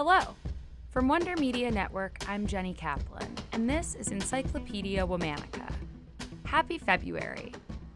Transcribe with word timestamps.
Hello. 0.00 0.36
From 0.90 1.08
Wonder 1.08 1.34
Media 1.38 1.72
Network, 1.72 2.18
I'm 2.28 2.46
Jenny 2.46 2.72
Kaplan, 2.72 3.34
and 3.50 3.68
this 3.68 3.96
is 3.96 4.12
Encyclopedia 4.12 5.04
Womannica. 5.04 5.68
Happy 6.44 6.78
February. 6.78 7.52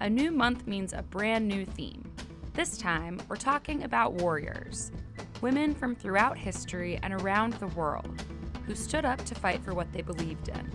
A 0.00 0.10
new 0.10 0.30
month 0.30 0.66
means 0.66 0.92
a 0.92 1.00
brand 1.00 1.48
new 1.48 1.64
theme. 1.64 2.04
This 2.52 2.76
time, 2.76 3.18
we're 3.30 3.36
talking 3.36 3.84
about 3.84 4.12
warriors, 4.12 4.92
women 5.40 5.74
from 5.74 5.96
throughout 5.96 6.36
history 6.36 7.00
and 7.02 7.14
around 7.14 7.54
the 7.54 7.68
world 7.68 8.22
who 8.66 8.74
stood 8.74 9.06
up 9.06 9.24
to 9.24 9.34
fight 9.34 9.64
for 9.64 9.72
what 9.72 9.90
they 9.94 10.02
believed 10.02 10.50
in. 10.50 10.70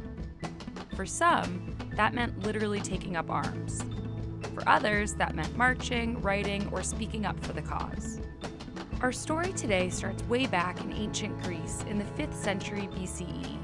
For 0.95 1.05
some, 1.05 1.77
that 1.97 2.15
meant 2.15 2.39
literally 2.39 2.81
taking 2.81 3.15
up 3.15 3.29
arms. 3.29 3.83
For 4.55 4.67
others, 4.67 5.13
that 5.13 5.35
meant 5.35 5.55
marching, 5.55 6.19
writing, 6.23 6.67
or 6.71 6.81
speaking 6.81 7.27
up 7.27 7.39
for 7.45 7.53
the 7.53 7.61
cause. 7.61 8.19
Our 9.01 9.11
story 9.11 9.51
today 9.53 9.89
starts 9.89 10.21
way 10.25 10.45
back 10.45 10.79
in 10.79 10.93
ancient 10.93 11.41
Greece 11.41 11.83
in 11.89 11.97
the 11.97 12.05
5th 12.05 12.35
century 12.35 12.87
BCE. 12.93 13.57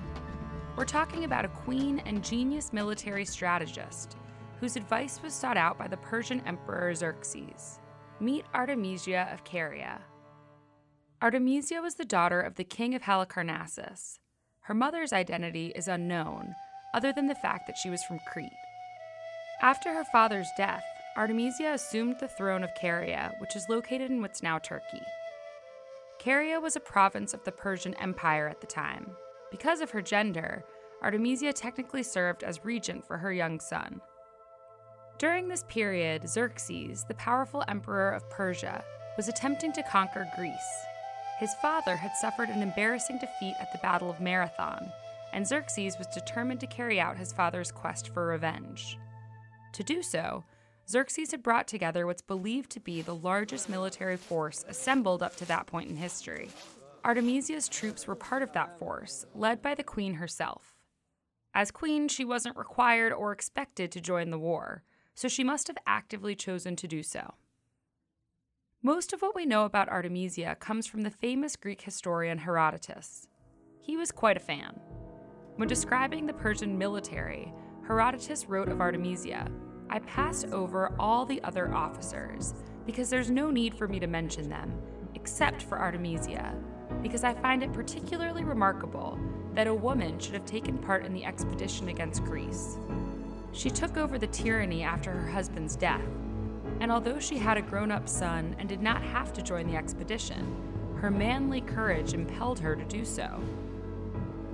We're 0.76 0.84
talking 0.84 1.26
about 1.26 1.46
a 1.46 1.50
queen 1.50 2.02
and 2.08 2.24
genius 2.24 2.74
military 2.74 3.24
strategist 3.24 4.18
whose 4.60 4.76
advice 4.76 5.22
was 5.22 5.36
sought 5.36 5.56
out 5.56 5.78
by 5.78 5.88
the 5.88 5.98
Persian 5.98 6.42
Emperor 6.48 6.92
Xerxes. 6.96 7.80
Meet 8.20 8.46
Artemisia 8.56 9.30
of 9.32 9.44
Caria. 9.44 10.02
Artemisia 11.22 11.84
was 11.84 11.94
the 11.94 12.04
daughter 12.04 12.42
of 12.42 12.56
the 12.56 12.64
king 12.64 12.96
of 12.96 13.04
Halicarnassus. 13.04 14.18
Her 14.62 14.74
mother's 14.74 15.14
identity 15.14 15.72
is 15.76 15.88
unknown, 15.88 16.56
other 16.96 17.14
than 17.14 17.28
the 17.28 17.36
fact 17.36 17.68
that 17.68 17.78
she 17.78 17.92
was 17.92 18.04
from 18.06 18.18
Crete. 18.28 18.50
After 19.62 19.94
her 19.94 20.06
father's 20.06 20.50
death, 20.58 20.84
Artemisia 21.16 21.74
assumed 21.74 22.16
the 22.20 22.28
throne 22.28 22.64
of 22.64 22.74
Caria, 22.74 23.36
which 23.40 23.56
is 23.56 23.70
located 23.70 24.10
in 24.10 24.20
what's 24.24 24.42
now 24.42 24.58
Turkey. 24.58 25.04
Caria 26.28 26.60
was 26.60 26.76
a 26.76 26.82
province 26.82 27.34
of 27.34 27.42
the 27.46 27.54
Persian 27.54 27.94
Empire 27.94 28.50
at 28.50 28.60
the 28.60 28.68
time. 28.68 29.12
Because 29.50 29.80
of 29.80 29.92
her 29.92 30.02
gender, 30.02 30.66
Artemisia 31.02 31.54
technically 31.54 32.04
served 32.04 32.44
as 32.44 32.66
regent 32.66 33.08
for 33.08 33.18
her 33.18 33.32
young 33.32 33.62
son. 33.62 34.02
During 35.20 35.48
this 35.48 35.64
period, 35.70 36.28
Xerxes, 36.28 37.06
the 37.06 37.14
powerful 37.14 37.64
emperor 37.70 38.12
of 38.12 38.30
Persia, 38.30 38.84
was 39.16 39.30
attempting 39.30 39.72
to 39.72 39.84
conquer 39.84 40.28
Greece. 40.36 40.52
His 41.40 41.56
father 41.62 41.96
had 41.96 42.12
suffered 42.18 42.50
an 42.50 42.62
embarrassing 42.62 43.20
defeat 43.20 43.56
at 43.62 43.72
the 43.72 43.80
Battle 43.80 44.10
of 44.10 44.20
Marathon, 44.20 44.92
and 45.32 45.48
Xerxes 45.48 45.98
was 45.98 46.08
determined 46.08 46.60
to 46.60 46.68
carry 46.68 47.00
out 47.00 47.16
his 47.16 47.32
father's 47.32 47.72
quest 47.72 48.10
for 48.14 48.28
revenge. 48.28 48.98
To 49.72 49.82
do 49.82 50.04
so, 50.04 50.44
Xerxes 50.90 51.32
had 51.32 51.44
brought 51.44 51.68
together 51.68 52.06
what's 52.06 52.22
believed 52.22 52.70
to 52.72 52.80
be 52.80 53.02
the 53.02 53.16
largest 53.16 53.68
military 53.68 54.16
force 54.16 54.64
assembled 54.70 55.22
up 55.22 55.36
to 55.36 55.46
that 55.46 55.68
point 55.68 55.90
in 55.90 55.98
history. 55.98 56.50
Artemisia's 57.04 57.68
troops 57.68 58.08
were 58.08 58.16
part 58.16 58.42
of 58.42 58.54
that 58.54 58.80
force, 58.80 59.26
led 59.36 59.62
by 59.62 59.76
the 59.76 59.84
queen 59.84 60.14
herself. 60.14 60.76
As 61.54 61.72
queen, 61.72 62.08
she 62.08 62.24
wasn't 62.24 62.56
required 62.56 63.12
or 63.12 63.34
expected 63.34 63.92
to 63.92 64.02
join 64.02 64.30
the 64.30 64.40
war, 64.40 64.84
so 65.14 65.28
she 65.28 65.44
must 65.44 65.68
have 65.68 65.78
actively 65.86 66.36
chosen 66.36 66.78
to 66.78 66.88
do 66.88 67.04
so. 67.04 67.34
Most 68.82 69.12
of 69.12 69.22
what 69.22 69.36
we 69.36 69.46
know 69.46 69.66
about 69.66 69.90
Artemisia 69.90 70.56
comes 70.56 70.88
from 70.88 71.02
the 71.02 71.10
famous 71.10 71.58
Greek 71.58 71.82
historian 71.82 72.38
Herodotus. 72.38 73.28
He 73.82 73.98
was 73.98 74.12
quite 74.12 74.38
a 74.38 74.42
fan. 74.42 74.80
When 75.58 75.68
describing 75.68 76.28
the 76.28 76.34
Persian 76.34 76.78
military, 76.78 77.52
Herodotus 77.88 78.46
wrote 78.46 78.70
of 78.70 78.80
Artemisia 78.80 79.50
I 79.90 80.00
pass 80.00 80.44
over 80.52 80.94
all 81.00 81.26
the 81.26 81.42
other 81.44 81.74
officers 81.74 82.54
because 82.86 83.10
there's 83.10 83.32
no 83.32 83.50
need 83.50 83.74
for 83.74 83.88
me 83.88 84.00
to 84.00 84.08
mention 84.08 84.50
them, 84.50 84.72
except 85.16 85.62
for 85.64 85.80
Artemisia, 85.80 86.54
because 87.02 87.24
I 87.24 87.34
find 87.34 87.64
it 87.64 87.72
particularly 87.72 88.44
remarkable 88.44 89.18
that 89.54 89.68
a 89.68 89.74
woman 89.74 90.20
should 90.20 90.34
have 90.34 90.46
taken 90.46 90.78
part 90.78 91.06
in 91.06 91.14
the 91.14 91.26
expedition 91.26 91.88
against 91.88 92.24
Greece. 92.24 92.78
She 93.54 93.70
took 93.70 93.98
over 93.98 94.18
the 94.18 94.28
tyranny 94.28 94.84
after 94.84 95.12
her 95.12 95.32
husband's 95.32 95.76
death, 95.76 96.02
and 96.80 96.92
although 96.92 97.20
she 97.20 97.38
had 97.38 97.58
a 97.58 97.62
grown 97.62 97.92
up 97.92 98.10
son 98.10 98.56
and 98.60 98.68
did 98.68 98.82
not 98.82 99.02
have 99.02 99.32
to 99.34 99.42
join 99.42 99.68
the 99.68 99.78
expedition, 99.78 100.56
her 100.98 101.10
manly 101.10 101.62
courage 101.62 102.14
impelled 102.14 102.60
her 102.60 102.76
to 102.76 102.84
do 102.86 103.06
so. 103.06 103.42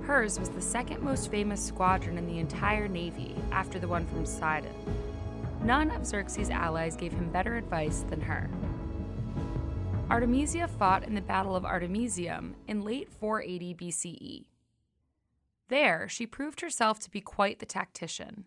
Hers 0.02 0.38
was 0.38 0.50
the 0.50 0.60
second 0.60 1.02
most 1.02 1.30
famous 1.30 1.64
squadron 1.64 2.18
in 2.18 2.26
the 2.26 2.38
entire 2.38 2.88
Navy 2.88 3.34
after 3.50 3.78
the 3.78 3.88
one 3.88 4.06
from 4.06 4.26
Sidon. 4.26 4.74
None 5.64 5.90
of 5.92 6.04
Xerxes' 6.04 6.50
allies 6.50 6.94
gave 6.94 7.12
him 7.12 7.30
better 7.30 7.56
advice 7.56 8.04
than 8.10 8.20
her. 8.20 8.50
Artemisia 10.10 10.68
fought 10.68 11.04
in 11.04 11.14
the 11.14 11.22
Battle 11.22 11.56
of 11.56 11.64
Artemisium 11.64 12.54
in 12.68 12.82
late 12.82 13.10
480 13.10 13.74
BCE. 13.74 14.44
There, 15.68 16.06
she 16.06 16.26
proved 16.26 16.60
herself 16.60 17.00
to 17.00 17.10
be 17.10 17.22
quite 17.22 17.60
the 17.60 17.66
tactician. 17.66 18.44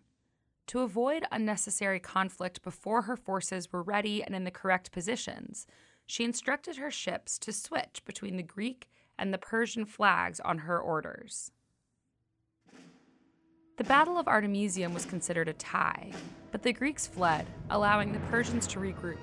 To 0.68 0.80
avoid 0.80 1.24
unnecessary 1.32 1.98
conflict 1.98 2.62
before 2.62 3.02
her 3.02 3.16
forces 3.16 3.72
were 3.72 3.82
ready 3.82 4.22
and 4.22 4.32
in 4.32 4.44
the 4.44 4.52
correct 4.52 4.92
positions, 4.92 5.66
she 6.06 6.22
instructed 6.22 6.76
her 6.76 6.90
ships 6.90 7.36
to 7.40 7.52
switch 7.52 8.02
between 8.04 8.36
the 8.36 8.44
Greek 8.44 8.88
and 9.18 9.34
the 9.34 9.38
Persian 9.38 9.84
flags 9.84 10.38
on 10.38 10.58
her 10.58 10.78
orders. 10.78 11.50
The 13.76 13.84
Battle 13.84 14.18
of 14.18 14.28
Artemisium 14.28 14.94
was 14.94 15.04
considered 15.04 15.48
a 15.48 15.52
tie, 15.52 16.12
but 16.50 16.62
the 16.62 16.72
Greeks 16.72 17.06
fled, 17.06 17.46
allowing 17.70 18.12
the 18.12 18.18
Persians 18.30 18.66
to 18.68 18.78
regroup. 18.78 19.18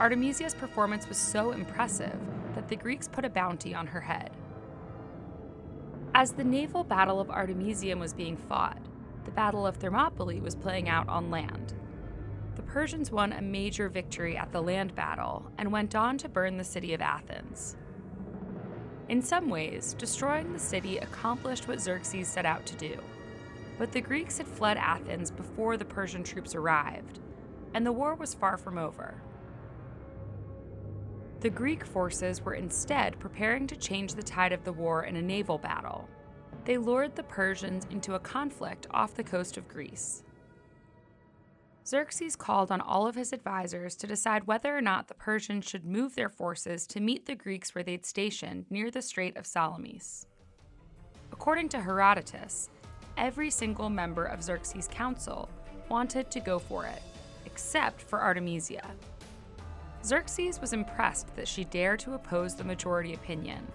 Artemisia's 0.00 0.54
performance 0.54 1.08
was 1.08 1.18
so 1.18 1.52
impressive 1.52 2.18
that 2.54 2.68
the 2.68 2.76
Greeks 2.76 3.08
put 3.08 3.24
a 3.24 3.30
bounty 3.30 3.74
on 3.74 3.86
her 3.86 4.00
head. 4.00 4.30
As 6.14 6.32
the 6.32 6.44
naval 6.44 6.84
battle 6.84 7.20
of 7.20 7.30
Artemisium 7.30 7.98
was 7.98 8.12
being 8.12 8.36
fought, 8.36 8.78
the 9.24 9.30
Battle 9.30 9.66
of 9.66 9.76
Thermopylae 9.76 10.40
was 10.40 10.54
playing 10.54 10.88
out 10.88 11.08
on 11.08 11.30
land. 11.30 11.74
The 12.56 12.62
Persians 12.62 13.12
won 13.12 13.32
a 13.32 13.42
major 13.42 13.88
victory 13.88 14.36
at 14.36 14.50
the 14.50 14.62
land 14.62 14.94
battle 14.94 15.50
and 15.58 15.70
went 15.70 15.94
on 15.94 16.18
to 16.18 16.28
burn 16.28 16.56
the 16.56 16.64
city 16.64 16.94
of 16.94 17.00
Athens. 17.00 17.76
In 19.08 19.22
some 19.22 19.48
ways, 19.48 19.94
destroying 19.94 20.52
the 20.52 20.58
city 20.58 20.98
accomplished 20.98 21.68
what 21.68 21.80
Xerxes 21.80 22.28
set 22.28 22.46
out 22.46 22.66
to 22.66 22.76
do. 22.76 22.98
But 23.78 23.92
the 23.92 24.00
Greeks 24.00 24.38
had 24.38 24.48
fled 24.48 24.76
Athens 24.76 25.30
before 25.30 25.76
the 25.76 25.84
Persian 25.84 26.24
troops 26.24 26.54
arrived, 26.54 27.20
and 27.74 27.86
the 27.86 27.92
war 27.92 28.14
was 28.14 28.34
far 28.34 28.56
from 28.56 28.76
over. 28.76 29.22
The 31.40 31.50
Greek 31.50 31.86
forces 31.86 32.42
were 32.42 32.54
instead 32.54 33.18
preparing 33.20 33.66
to 33.68 33.76
change 33.76 34.14
the 34.14 34.22
tide 34.22 34.52
of 34.52 34.64
the 34.64 34.72
war 34.72 35.04
in 35.04 35.14
a 35.14 35.22
naval 35.22 35.58
battle 35.58 36.08
they 36.68 36.76
lured 36.76 37.16
the 37.16 37.22
Persians 37.22 37.86
into 37.90 38.14
a 38.14 38.18
conflict 38.18 38.86
off 38.90 39.14
the 39.14 39.24
coast 39.24 39.56
of 39.56 39.66
Greece. 39.68 40.22
Xerxes 41.86 42.36
called 42.36 42.70
on 42.70 42.82
all 42.82 43.06
of 43.06 43.14
his 43.14 43.32
advisors 43.32 43.96
to 43.96 44.06
decide 44.06 44.46
whether 44.46 44.76
or 44.76 44.82
not 44.82 45.08
the 45.08 45.14
Persians 45.14 45.64
should 45.64 45.86
move 45.86 46.14
their 46.14 46.28
forces 46.28 46.86
to 46.88 47.00
meet 47.00 47.24
the 47.24 47.34
Greeks 47.34 47.74
where 47.74 47.82
they'd 47.82 48.04
stationed 48.04 48.66
near 48.68 48.90
the 48.90 49.00
Strait 49.00 49.34
of 49.38 49.46
Salamis. 49.46 50.26
According 51.32 51.70
to 51.70 51.80
Herodotus, 51.80 52.68
every 53.18 53.50
single 53.50 53.90
member 53.90 54.24
of 54.24 54.42
Xerxes' 54.42 54.88
council 54.90 55.50
wanted 55.90 56.30
to 56.30 56.40
go 56.40 56.58
for 56.58 56.86
it, 56.86 57.02
except 57.44 58.00
for 58.00 58.22
Artemisia. 58.22 58.86
Xerxes 60.02 60.60
was 60.60 60.72
impressed 60.72 61.34
that 61.36 61.48
she 61.48 61.64
dared 61.64 62.00
to 62.00 62.14
oppose 62.14 62.54
the 62.54 62.64
majority 62.64 63.12
opinion 63.12 63.66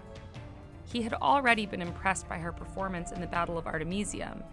he 0.94 1.02
had 1.02 1.14
already 1.14 1.66
been 1.66 1.82
impressed 1.82 2.28
by 2.28 2.38
her 2.38 2.52
performance 2.52 3.10
in 3.10 3.20
the 3.20 3.26
Battle 3.26 3.58
of 3.58 3.66
Artemisium, 3.66 4.44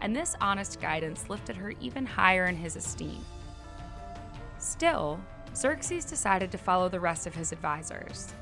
and 0.00 0.14
this 0.14 0.34
honest 0.40 0.80
guidance 0.80 1.30
lifted 1.30 1.54
her 1.54 1.72
even 1.80 2.04
higher 2.04 2.46
in 2.46 2.56
his 2.56 2.74
esteem. 2.74 3.24
Still, 4.58 5.20
Xerxes 5.54 6.04
decided 6.04 6.50
to 6.50 6.58
follow 6.58 6.88
the 6.88 6.98
rest 6.98 7.28
of 7.28 7.34
his 7.36 7.52
advisors. 7.52 8.34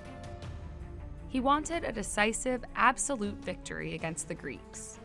He 1.29 1.41
wanted 1.41 1.85
a 1.85 1.93
decisive, 1.93 2.65
absolute 2.75 3.37
victory 3.45 3.95
against 3.95 4.29
the 4.29 4.35
Greeks. 4.35 4.99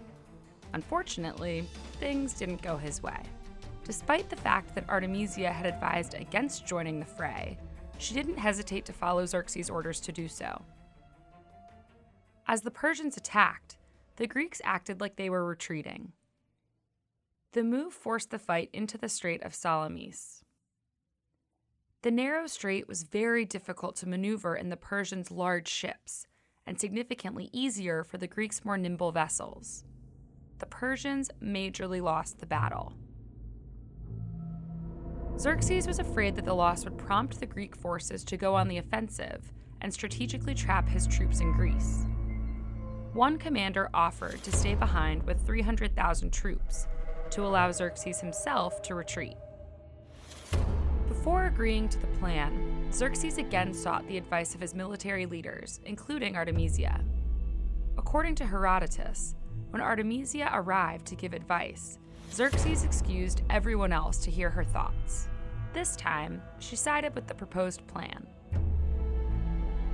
Unfortunately, 0.73 1.65
things 1.99 2.33
didn't 2.33 2.61
go 2.61 2.77
his 2.77 3.01
way. 3.01 3.21
Despite 3.83 4.29
the 4.29 4.35
fact 4.35 4.75
that 4.75 4.89
Artemisia 4.89 5.51
had 5.51 5.65
advised 5.65 6.13
against 6.13 6.67
joining 6.67 6.99
the 6.99 7.05
fray, 7.05 7.57
she 7.99 8.13
didn't 8.13 8.37
hesitate 8.37 8.85
to 8.85 8.93
follow 8.93 9.25
Xerxes' 9.25 9.69
orders 9.69 9.99
to 10.01 10.11
do 10.11 10.27
so. 10.27 10.61
As 12.47 12.61
the 12.61 12.71
Persians 12.71 13.17
attacked, 13.17 13.77
the 14.17 14.27
Greeks 14.27 14.61
acted 14.63 15.01
like 15.01 15.15
they 15.15 15.29
were 15.29 15.45
retreating. 15.45 16.13
The 17.53 17.63
move 17.63 17.93
forced 17.93 18.29
the 18.29 18.39
fight 18.39 18.69
into 18.73 18.97
the 18.97 19.09
Strait 19.09 19.41
of 19.43 19.55
Salamis. 19.55 20.43
The 22.03 22.11
narrow 22.11 22.47
strait 22.47 22.87
was 22.87 23.03
very 23.03 23.45
difficult 23.45 23.95
to 23.97 24.07
maneuver 24.07 24.55
in 24.55 24.69
the 24.69 24.77
Persians' 24.77 25.31
large 25.31 25.67
ships, 25.67 26.27
and 26.65 26.79
significantly 26.79 27.49
easier 27.51 28.03
for 28.03 28.17
the 28.17 28.27
Greeks' 28.27 28.63
more 28.63 28.77
nimble 28.77 29.11
vessels. 29.11 29.83
The 30.59 30.65
Persians 30.65 31.29
majorly 31.41 32.01
lost 32.01 32.39
the 32.39 32.45
battle. 32.45 32.93
Xerxes 35.37 35.85
was 35.85 35.99
afraid 35.99 36.35
that 36.35 36.45
the 36.45 36.53
loss 36.53 36.83
would 36.83 36.97
prompt 36.97 37.39
the 37.39 37.45
Greek 37.45 37.75
forces 37.75 38.23
to 38.23 38.37
go 38.37 38.55
on 38.55 38.67
the 38.67 38.79
offensive 38.79 39.53
and 39.81 39.93
strategically 39.93 40.55
trap 40.55 40.89
his 40.89 41.05
troops 41.05 41.41
in 41.41 41.51
Greece. 41.53 42.05
one 43.13 43.37
commander 43.37 43.89
offered 43.93 44.43
to 44.43 44.51
stay 44.51 44.75
behind 44.75 45.23
with 45.23 45.45
300,000 45.45 46.31
troops 46.31 46.87
to 47.31 47.43
allow 47.45 47.71
Xerxes 47.71 48.21
himself 48.21 48.81
to 48.83 48.95
retreat. 48.95 49.37
Before 51.07 51.45
agreeing 51.45 51.89
to 51.89 51.99
the 51.99 52.07
plan, 52.19 52.91
Xerxes 52.91 53.37
again 53.37 53.73
sought 53.73 54.07
the 54.07 54.17
advice 54.17 54.55
of 54.55 54.61
his 54.61 54.73
military 54.75 55.25
leaders, 55.25 55.79
including 55.85 56.35
Artemisia. 56.35 57.03
According 57.97 58.35
to 58.35 58.45
Herodotus, 58.45 59.35
when 59.69 59.81
Artemisia 59.81 60.49
arrived 60.53 61.05
to 61.07 61.15
give 61.15 61.33
advice, 61.33 61.99
Xerxes 62.31 62.83
excused 62.83 63.41
everyone 63.49 63.93
else 63.93 64.17
to 64.19 64.31
hear 64.31 64.49
her 64.49 64.63
thoughts. 64.63 65.27
This 65.73 65.95
time, 65.95 66.41
she 66.59 66.75
sided 66.75 67.13
with 67.15 67.27
the 67.27 67.35
proposed 67.35 67.85
plan. 67.87 68.25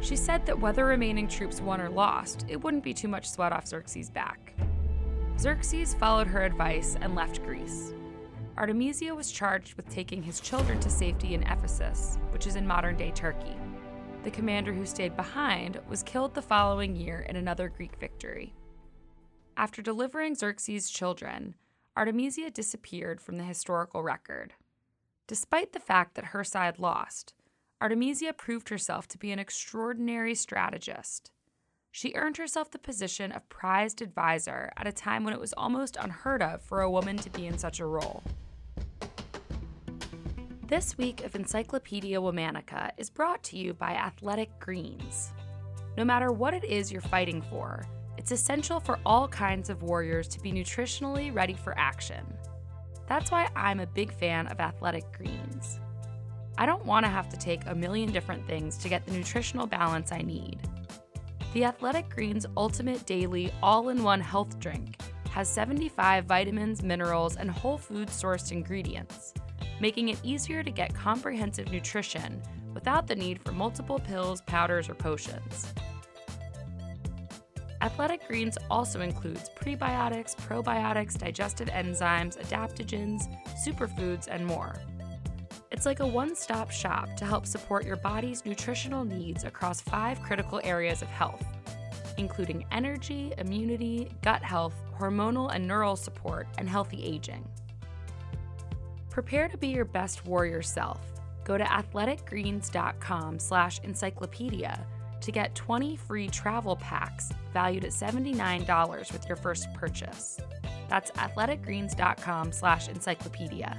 She 0.01 0.15
said 0.15 0.45
that 0.45 0.59
whether 0.59 0.85
remaining 0.85 1.27
troops 1.27 1.61
won 1.61 1.79
or 1.79 1.89
lost, 1.89 2.45
it 2.47 2.61
wouldn't 2.61 2.83
be 2.83 2.93
too 2.93 3.07
much 3.07 3.29
sweat 3.29 3.53
off 3.53 3.67
Xerxes' 3.67 4.09
back. 4.09 4.53
Xerxes 5.39 5.93
followed 5.93 6.27
her 6.27 6.43
advice 6.43 6.97
and 7.01 7.15
left 7.15 7.43
Greece. 7.43 7.93
Artemisia 8.57 9.15
was 9.15 9.31
charged 9.31 9.75
with 9.75 9.89
taking 9.89 10.21
his 10.21 10.39
children 10.39 10.79
to 10.81 10.89
safety 10.89 11.33
in 11.33 11.43
Ephesus, 11.43 12.19
which 12.29 12.45
is 12.45 12.55
in 12.55 12.67
modern 12.67 12.95
day 12.95 13.11
Turkey. 13.11 13.55
The 14.23 14.31
commander 14.31 14.71
who 14.71 14.85
stayed 14.85 15.15
behind 15.15 15.79
was 15.89 16.03
killed 16.03 16.33
the 16.33 16.41
following 16.41 16.95
year 16.95 17.25
in 17.27 17.35
another 17.35 17.67
Greek 17.69 17.95
victory. 17.99 18.53
After 19.55 19.83
delivering 19.83 20.33
Xerxes' 20.35 20.89
children, 20.89 21.55
Artemisia 21.95 22.49
disappeared 22.49 23.21
from 23.21 23.37
the 23.37 23.43
historical 23.43 24.01
record. 24.01 24.53
Despite 25.27 25.73
the 25.73 25.79
fact 25.79 26.15
that 26.15 26.25
her 26.25 26.43
side 26.43 26.79
lost, 26.79 27.33
Artemisia 27.79 28.33
proved 28.33 28.69
herself 28.69 29.07
to 29.09 29.17
be 29.17 29.31
an 29.31 29.39
extraordinary 29.39 30.33
strategist. 30.33 31.31
She 31.91 32.13
earned 32.15 32.37
herself 32.37 32.71
the 32.71 32.79
position 32.79 33.31
of 33.31 33.47
prized 33.49 34.01
advisor 34.01 34.71
at 34.75 34.87
a 34.87 34.91
time 34.91 35.23
when 35.23 35.33
it 35.33 35.39
was 35.39 35.53
almost 35.53 35.97
unheard 35.99 36.41
of 36.41 36.63
for 36.63 36.81
a 36.81 36.89
woman 36.89 37.17
to 37.17 37.29
be 37.29 37.45
in 37.45 37.59
such 37.59 37.79
a 37.79 37.85
role. 37.85 38.23
This 40.65 40.97
week 40.97 41.23
of 41.23 41.35
Encyclopedia 41.35 42.19
Womannica 42.19 42.89
is 42.97 43.11
brought 43.11 43.43
to 43.43 43.57
you 43.57 43.75
by 43.75 43.91
Athletic 43.91 44.49
Greens. 44.59 45.31
No 45.95 46.03
matter 46.03 46.31
what 46.31 46.55
it 46.55 46.63
is 46.63 46.91
you're 46.91 47.01
fighting 47.01 47.43
for, 47.43 47.85
it's 48.17 48.31
essential 48.31 48.79
for 48.79 48.99
all 49.05 49.27
kinds 49.27 49.69
of 49.69 49.83
warriors 49.83 50.27
to 50.29 50.39
be 50.39 50.51
nutritionally 50.51 51.33
ready 51.33 51.53
for 51.53 51.77
action. 51.77 52.25
That's 53.07 53.31
why 53.31 53.49
I'm 53.55 53.79
a 53.79 53.87
big 53.87 54.13
fan 54.13 54.47
of 54.47 54.59
Athletic 54.59 55.11
Greens. 55.11 55.79
I 56.57 56.65
don't 56.65 56.85
want 56.85 57.05
to 57.05 57.09
have 57.09 57.29
to 57.29 57.37
take 57.37 57.61
a 57.65 57.75
million 57.75 58.11
different 58.11 58.45
things 58.47 58.77
to 58.77 58.89
get 58.89 59.05
the 59.05 59.13
nutritional 59.13 59.67
balance 59.67 60.11
I 60.11 60.21
need. 60.21 60.59
The 61.53 61.65
Athletic 61.65 62.09
Greens 62.09 62.45
Ultimate 62.55 63.05
Daily 63.05 63.51
All 63.61 63.89
in 63.89 64.03
One 64.03 64.21
Health 64.21 64.59
Drink 64.59 64.99
has 65.31 65.49
75 65.49 66.25
vitamins, 66.25 66.83
minerals, 66.83 67.35
and 67.37 67.49
whole 67.49 67.77
food 67.77 68.07
sourced 68.07 68.51
ingredients 68.51 69.33
making 69.79 70.09
it 70.09 70.19
easier 70.23 70.63
to 70.63 70.71
get 70.71 70.93
comprehensive 70.93 71.71
nutrition 71.71 72.41
without 72.73 73.05
the 73.05 73.15
need 73.15 73.41
for 73.43 73.51
multiple 73.51 73.99
pills, 73.99 74.41
powders, 74.41 74.89
or 74.89 74.95
potions. 74.95 75.73
Athletic 77.83 78.25
Greens 78.29 78.57
also 78.71 79.01
includes 79.01 79.49
prebiotics, 79.59 80.37
probiotics, 80.37 81.17
digestive 81.17 81.67
enzymes, 81.67 82.41
adaptogens, 82.41 83.23
superfoods, 83.61 84.29
and 84.31 84.45
more. 84.45 84.73
It's 85.69 85.85
like 85.85 85.99
a 85.99 86.07
one 86.07 86.33
stop 86.33 86.71
shop 86.71 87.13
to 87.17 87.25
help 87.25 87.45
support 87.45 87.85
your 87.85 87.97
body's 87.97 88.45
nutritional 88.45 89.03
needs 89.03 89.43
across 89.43 89.81
five 89.81 90.21
critical 90.21 90.61
areas 90.63 91.01
of 91.01 91.09
health, 91.09 91.45
including 92.17 92.65
energy, 92.71 93.33
immunity, 93.37 94.09
gut 94.21 94.41
health, 94.41 94.75
hormonal 94.97 95.53
and 95.53 95.67
neural 95.67 95.97
support, 95.97 96.47
and 96.57 96.69
healthy 96.69 97.03
aging. 97.03 97.45
Prepare 99.09 99.49
to 99.49 99.57
be 99.57 99.67
your 99.67 99.83
best 99.83 100.25
warrior 100.25 100.61
self. 100.61 101.01
Go 101.43 101.57
to 101.57 101.65
athleticgreens.com 101.65 103.39
slash 103.39 103.81
encyclopedia 103.83 104.87
to 105.23 105.31
get 105.31 105.55
20 105.55 105.95
free 105.95 106.27
travel 106.27 106.75
packs 106.75 107.31
valued 107.53 107.85
at 107.85 107.91
$79 107.91 109.11
with 109.11 109.27
your 109.27 109.37
first 109.37 109.73
purchase. 109.73 110.39
That's 110.89 111.11
athleticgreens.com 111.11 112.51
slash 112.51 112.89
encyclopedia. 112.89 113.77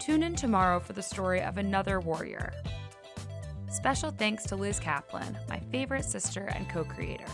Tune 0.00 0.22
in 0.22 0.34
tomorrow 0.34 0.80
for 0.80 0.92
the 0.92 1.02
story 1.02 1.40
of 1.40 1.58
another 1.58 2.00
warrior. 2.00 2.52
Special 3.70 4.10
thanks 4.10 4.44
to 4.44 4.56
Liz 4.56 4.78
Kaplan, 4.78 5.36
my 5.48 5.58
favorite 5.72 6.04
sister 6.04 6.50
and 6.54 6.68
co 6.68 6.84
creator. 6.84 7.26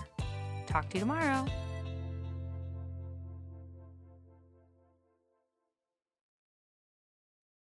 Talk 0.67 0.89
to 0.91 0.97
you 0.97 1.01
tomorrow. 1.01 1.47